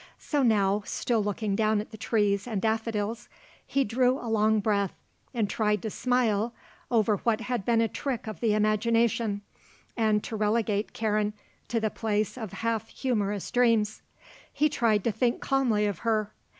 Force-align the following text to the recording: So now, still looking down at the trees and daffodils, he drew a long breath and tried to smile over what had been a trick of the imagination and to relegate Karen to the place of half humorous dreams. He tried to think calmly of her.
So 0.17 0.41
now, 0.41 0.81
still 0.83 1.23
looking 1.23 1.55
down 1.55 1.79
at 1.79 1.91
the 1.91 1.95
trees 1.97 2.47
and 2.47 2.59
daffodils, 2.59 3.29
he 3.67 3.83
drew 3.83 4.17
a 4.19 4.25
long 4.27 4.59
breath 4.59 4.95
and 5.31 5.47
tried 5.47 5.83
to 5.83 5.91
smile 5.91 6.55
over 6.89 7.17
what 7.17 7.41
had 7.41 7.65
been 7.65 7.81
a 7.81 7.87
trick 7.87 8.25
of 8.25 8.39
the 8.39 8.55
imagination 8.55 9.43
and 9.95 10.23
to 10.23 10.35
relegate 10.35 10.93
Karen 10.93 11.33
to 11.67 11.79
the 11.79 11.91
place 11.91 12.35
of 12.35 12.51
half 12.51 12.87
humorous 12.87 13.51
dreams. 13.51 14.01
He 14.51 14.69
tried 14.69 15.03
to 15.03 15.11
think 15.11 15.39
calmly 15.39 15.85
of 15.85 15.99
her. 15.99 16.33